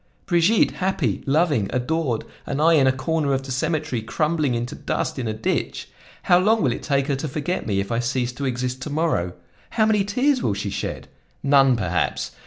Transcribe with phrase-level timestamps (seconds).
[0.25, 5.19] Brigitte happy, loving, adored, and I in a corner of the cemetery, crumbling into dust
[5.19, 5.89] in a ditch!
[6.23, 8.89] How long will it take her to forget me if I cease to exist to
[8.89, 9.33] morrow?
[9.69, 11.07] How many tears will she shed?
[11.43, 12.31] None, perhaps!